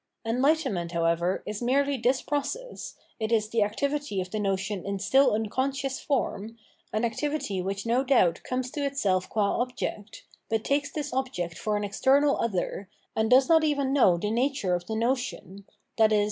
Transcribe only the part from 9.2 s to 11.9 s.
gua object, but takes this object for an